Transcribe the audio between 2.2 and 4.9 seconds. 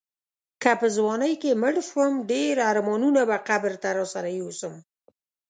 ډېر ارمانونه به قبر ته راسره یوسم.